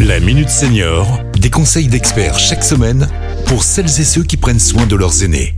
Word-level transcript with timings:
La 0.00 0.20
Minute 0.20 0.50
Senior, 0.50 1.20
des 1.38 1.48
conseils 1.48 1.88
d'experts 1.88 2.38
chaque 2.38 2.62
semaine 2.62 3.08
pour 3.46 3.62
celles 3.62 3.86
et 3.86 4.04
ceux 4.04 4.22
qui 4.22 4.36
prennent 4.36 4.60
soin 4.60 4.84
de 4.86 4.94
leurs 4.94 5.22
aînés. 5.22 5.54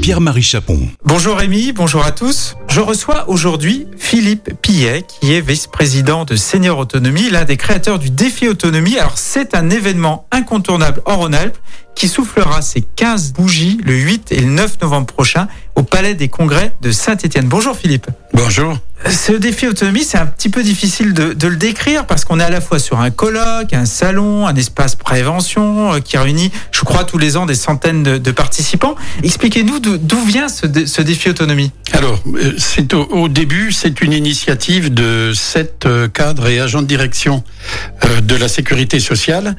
Pierre-Marie 0.00 0.42
Chapon. 0.42 0.88
Bonjour 1.04 1.36
Rémi, 1.36 1.72
bonjour 1.72 2.04
à 2.04 2.12
tous. 2.12 2.56
Je 2.68 2.80
reçois 2.80 3.28
aujourd'hui 3.28 3.88
Philippe 3.98 4.50
Pillet, 4.62 5.02
qui 5.02 5.34
est 5.34 5.40
vice-président 5.40 6.24
de 6.24 6.36
Senior 6.36 6.78
Autonomie, 6.78 7.30
l'un 7.30 7.44
des 7.44 7.56
créateurs 7.56 7.98
du 7.98 8.10
défi 8.10 8.46
autonomie. 8.46 8.96
Alors 8.96 9.18
c'est 9.18 9.56
un 9.56 9.68
événement 9.68 10.28
incontournable 10.30 11.02
en 11.04 11.16
Rhône-Alpes 11.16 11.58
qui 11.96 12.06
soufflera 12.06 12.62
ses 12.62 12.82
15 12.82 13.32
bougies 13.32 13.80
le 13.84 13.94
8 13.94 14.30
et 14.30 14.40
le 14.40 14.50
9 14.50 14.82
novembre 14.82 15.06
prochain 15.06 15.48
au 15.76 15.82
Palais 15.82 16.14
des 16.14 16.28
Congrès 16.28 16.72
de 16.80 16.90
Saint-Étienne. 16.90 17.46
Bonjour 17.46 17.76
Philippe. 17.76 18.06
Bonjour. 18.32 18.78
Ce 19.08 19.30
défi 19.32 19.66
autonomie, 19.68 20.02
c'est 20.04 20.16
un 20.18 20.26
petit 20.26 20.48
peu 20.48 20.62
difficile 20.62 21.12
de, 21.12 21.32
de 21.34 21.48
le 21.48 21.56
décrire 21.56 22.06
parce 22.06 22.24
qu'on 22.24 22.40
est 22.40 22.44
à 22.44 22.50
la 22.50 22.60
fois 22.62 22.78
sur 22.78 22.98
un 22.98 23.10
colloque, 23.10 23.72
un 23.72 23.84
salon, 23.84 24.46
un 24.46 24.54
espace 24.56 24.96
prévention 24.96 25.92
euh, 25.92 26.00
qui 26.00 26.16
réunit, 26.16 26.50
je 26.72 26.80
crois, 26.80 27.04
tous 27.04 27.18
les 27.18 27.36
ans 27.36 27.44
des 27.46 27.54
centaines 27.54 28.02
de, 28.02 28.16
de 28.18 28.30
participants. 28.32 28.96
Expliquez-nous 29.22 29.78
d'où 29.80 30.24
vient 30.24 30.48
ce, 30.48 30.66
dé- 30.66 30.86
ce 30.86 31.02
défi 31.02 31.28
autonomie. 31.28 31.70
Alors, 31.92 32.18
euh, 32.26 32.54
c'est 32.58 32.94
au, 32.94 33.04
au 33.04 33.28
début, 33.28 33.70
c'est 33.70 34.00
une 34.00 34.12
initiative 34.14 34.92
de 34.92 35.32
sept 35.34 35.84
euh, 35.84 36.08
cadres 36.08 36.48
et 36.48 36.58
agents 36.58 36.82
de 36.82 36.86
direction 36.88 37.44
de 38.22 38.36
la 38.36 38.48
sécurité 38.48 38.98
sociale 38.98 39.56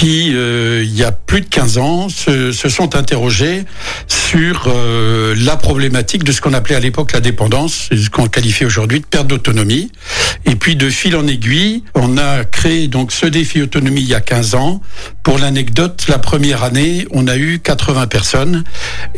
qui, 0.00 0.30
euh, 0.32 0.82
il 0.82 0.96
y 0.96 1.04
a 1.04 1.12
plus 1.12 1.42
de 1.42 1.46
15 1.46 1.76
ans, 1.76 2.08
se, 2.08 2.52
se 2.52 2.70
sont 2.70 2.96
interrogés 2.96 3.64
sur 4.06 4.64
euh, 4.66 5.34
la 5.36 5.58
problématique 5.58 6.24
de 6.24 6.32
ce 6.32 6.40
qu'on 6.40 6.54
appelait 6.54 6.76
à 6.76 6.80
l'époque 6.80 7.12
la 7.12 7.20
dépendance, 7.20 7.90
ce 7.92 8.08
qu'on 8.08 8.26
qualifie 8.26 8.64
aujourd'hui 8.64 9.00
de 9.00 9.04
perte 9.04 9.26
d'autonomie. 9.26 9.92
Et 10.46 10.54
puis, 10.54 10.74
de 10.74 10.88
fil 10.88 11.14
en 11.16 11.26
aiguille, 11.26 11.84
on 11.94 12.16
a 12.16 12.44
créé 12.44 12.88
donc 12.88 13.12
ce 13.12 13.26
défi 13.26 13.60
autonomie 13.60 14.00
il 14.00 14.08
y 14.08 14.14
a 14.14 14.22
15 14.22 14.54
ans. 14.54 14.80
Pour 15.22 15.38
l'anecdote, 15.38 16.06
la 16.08 16.18
première 16.18 16.64
année, 16.64 17.06
on 17.10 17.28
a 17.28 17.36
eu 17.36 17.58
80 17.58 18.06
personnes 18.06 18.64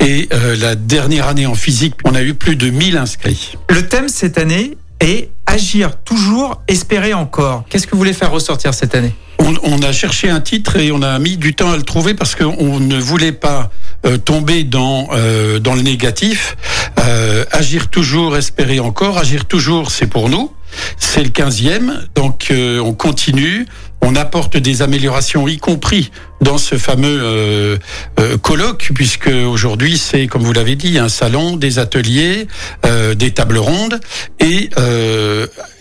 et 0.00 0.28
euh, 0.32 0.56
la 0.56 0.74
dernière 0.74 1.28
année 1.28 1.46
en 1.46 1.54
physique, 1.54 1.94
on 2.02 2.16
a 2.16 2.22
eu 2.22 2.34
plus 2.34 2.56
de 2.56 2.70
1000 2.70 2.96
inscrits. 2.96 3.56
Le 3.70 3.86
thème 3.86 4.08
cette 4.08 4.36
année 4.36 4.72
est 4.98 5.30
agir 5.52 5.96
toujours, 6.02 6.62
espérer 6.66 7.12
encore. 7.12 7.64
Qu'est-ce 7.68 7.86
que 7.86 7.92
vous 7.92 7.98
voulez 7.98 8.14
faire 8.14 8.30
ressortir 8.30 8.72
cette 8.72 8.94
année? 8.94 9.12
On, 9.38 9.82
a 9.82 9.92
cherché 9.92 10.30
un 10.30 10.40
titre 10.40 10.76
et 10.76 10.92
on 10.92 11.02
a 11.02 11.18
mis 11.18 11.36
du 11.36 11.54
temps 11.54 11.72
à 11.72 11.76
le 11.76 11.82
trouver 11.82 12.14
parce 12.14 12.36
qu'on 12.36 12.78
ne 12.78 12.98
voulait 12.98 13.32
pas 13.32 13.70
euh, 14.06 14.16
tomber 14.16 14.62
dans 14.62 15.08
euh, 15.12 15.58
dans 15.58 15.74
le 15.74 15.82
négatif. 15.82 16.56
Euh, 17.00 17.44
agir 17.50 17.88
toujours, 17.88 18.36
espérer 18.36 18.78
encore. 18.78 19.18
Agir 19.18 19.44
toujours, 19.46 19.90
c'est 19.90 20.06
pour 20.06 20.28
nous. 20.28 20.52
C'est 20.96 21.24
le 21.24 21.30
15e, 21.30 22.06
donc 22.14 22.50
on 22.50 22.94
continue. 22.94 23.66
On 24.04 24.16
apporte 24.16 24.56
des 24.56 24.82
améliorations, 24.82 25.46
y 25.46 25.58
compris 25.58 26.10
dans 26.40 26.58
ce 26.58 26.74
fameux 26.76 27.20
euh, 27.22 27.78
euh, 28.18 28.36
colloque, 28.36 28.90
puisque 28.94 29.28
aujourd'hui 29.28 29.96
c'est, 29.96 30.26
comme 30.26 30.42
vous 30.42 30.52
l'avez 30.52 30.74
dit, 30.74 30.98
un 30.98 31.08
salon, 31.08 31.56
des 31.56 31.78
ateliers, 31.78 32.48
euh, 32.84 33.14
des 33.14 33.30
tables 33.30 33.58
rondes, 33.58 34.00
et 34.40 34.70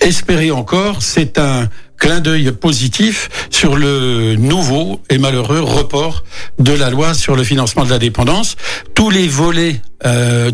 espérer 0.02 0.52
encore, 0.52 1.02
c'est 1.02 1.40
un 1.40 1.68
clin 1.98 2.20
d'œil 2.20 2.52
positif 2.52 3.30
sur 3.50 3.76
le 3.76 4.36
nouveau 4.36 5.02
et 5.10 5.18
malheureux 5.18 5.62
report 5.62 6.24
de 6.60 6.74
la 6.74 6.90
loi 6.90 7.14
sur 7.14 7.36
le 7.36 7.44
financement 7.44 7.86
de 7.86 7.90
la 7.90 8.00
dépendance. 8.00 8.56
Tous 8.94 9.10
les 9.10 9.28
volets, 9.28 9.82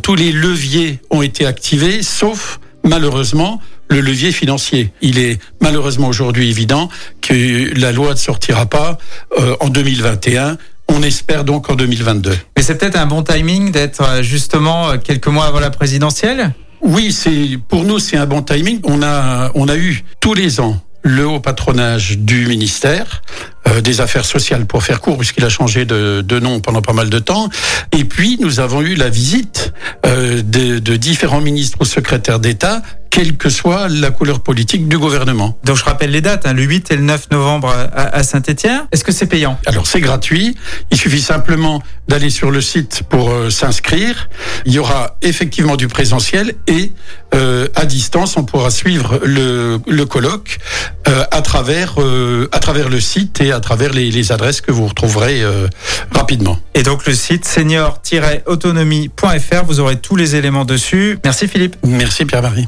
tous 0.02 0.16
les 0.16 0.32
leviers 0.32 1.00
ont 1.10 1.22
été 1.22 1.46
activés, 1.46 2.02
sauf 2.02 2.60
malheureusement 2.84 3.62
le 3.90 4.02
levier 4.02 4.32
financier. 4.32 4.92
Il 5.02 5.20
est 5.20 5.40
malheureusement 5.62 6.08
aujourd'hui 6.08 6.50
évident 6.50 6.90
que 7.22 7.78
la 7.80 7.92
loi 7.92 8.12
ne 8.12 8.18
sortira 8.18 8.66
pas 8.66 8.98
euh, 9.40 9.56
en 9.60 9.70
2021. 9.70 10.58
On 10.90 11.04
espère 11.04 11.44
donc 11.44 11.70
en 11.70 11.76
2022. 11.76 12.32
Mais 12.56 12.64
c'est 12.64 12.78
peut-être 12.78 12.98
un 12.98 13.06
bon 13.06 13.24
timing 13.24 13.72
d'être 13.72 14.02
euh, 14.02 14.22
justement 14.24 14.90
euh, 14.90 14.98
quelques 14.98 15.28
mois 15.28 15.46
avant 15.46 15.60
la 15.60 15.70
présidentielle? 15.70 16.54
Oui, 16.82 17.12
c'est 17.12 17.58
pour 17.68 17.84
nous 17.84 18.00
c'est 18.00 18.18
un 18.18 18.26
bon 18.26 18.42
timing. 18.42 18.80
On 18.84 19.02
a 19.02 19.52
on 19.56 19.68
a 19.68 19.76
eu 19.76 20.04
tous 20.20 20.34
les 20.34 20.60
ans 20.60 20.82
le 21.08 21.26
haut 21.26 21.40
patronage 21.40 22.18
du 22.20 22.48
ministère 22.48 23.22
euh, 23.68 23.82
des 23.82 24.02
Affaires 24.02 24.26
sociales 24.26 24.66
pour 24.66 24.84
faire 24.84 25.00
court 25.00 25.18
puisqu'il 25.18 25.46
a 25.46 25.50
changé 25.50 25.86
de, 25.86 26.22
de 26.22 26.40
nom 26.40 26.60
pendant 26.60 26.82
pas 26.82 26.94
mal 26.94 27.10
de 27.10 27.20
temps. 27.20 27.50
Et 27.98 28.04
puis 28.04 28.38
nous 28.40 28.60
avons 28.60 28.82
eu 28.82 28.96
la 28.96 29.10
visite 29.10 29.74
euh, 30.06 30.42
de, 30.44 30.80
de 30.80 30.96
différents 30.96 31.42
ministres 31.42 31.78
ou 31.82 31.86
secrétaires 31.86 32.40
d'État 32.40 32.82
quelle 33.18 33.36
que 33.36 33.50
soit 33.50 33.90
la 33.90 34.12
couleur 34.12 34.42
politique 34.42 34.88
du 34.88 35.00
gouvernement. 35.00 35.58
Donc 35.64 35.76
je 35.76 35.84
rappelle 35.84 36.12
les 36.12 36.22
dates, 36.22 36.46
hein, 36.46 36.54
le 36.54 36.62
8 36.62 36.92
et 36.92 36.96
le 36.98 37.02
9 37.02 37.32
novembre 37.32 37.70
à, 37.70 38.16
à 38.16 38.22
Saint-Étienne. 38.22 38.84
Est-ce 38.92 39.04
que 39.04 39.12
c'est 39.12 39.26
payant? 39.26 39.58
Alors 39.66 39.88
c'est 39.88 40.02
gratuit, 40.02 40.56
il 40.92 41.00
suffit 41.00 41.24
simplement 41.24 41.82
d'aller 42.08 42.30
sur 42.30 42.52
le 42.52 42.62
site 42.62 43.02
pour 43.10 43.32
euh, 43.32 43.50
s'inscrire. 43.50 44.30
Il 44.68 44.74
y 44.74 44.78
aura 44.78 45.18
effectivement 45.24 45.78
du 45.78 45.88
présentiel 45.88 46.54
et 46.68 46.92
euh, 47.34 47.68
à 47.74 47.88
distance 47.88 48.38
on 48.38 48.44
pourra 48.44 48.70
suivre 48.70 49.20
le, 49.26 49.80
le 49.88 50.06
colloque 50.06 50.60
euh, 51.08 51.24
à 51.32 51.42
travers 51.42 51.96
euh, 51.98 52.48
à 52.52 52.60
travers 52.60 52.88
le 52.88 53.00
site 53.00 53.42
et 53.42 53.52
à 53.52 53.60
travers 53.60 53.94
les, 53.94 54.12
les 54.12 54.32
adresses 54.32 54.62
que 54.62 54.72
vous 54.72 54.86
retrouverez 54.86 55.42
euh, 55.42 55.68
rapidement. 56.12 56.60
Et 56.76 56.84
donc 56.84 57.08
le 57.08 57.16
site 57.16 57.46
senior-autonomie.fr, 57.46 59.66
vous 59.66 59.80
aurez 59.80 59.96
tous 59.96 60.16
les 60.16 60.36
éléments 60.36 60.66
dessus. 60.66 61.18
Merci 61.26 61.48
Philippe. 61.48 61.78
Merci 61.84 62.26
Pierre-Marie. 62.26 62.68